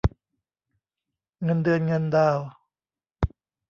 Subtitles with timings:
[1.43, 2.39] เงินเดือนเงินดาว